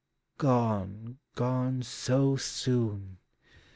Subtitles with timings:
[0.39, 3.19] Gone, gone, so soon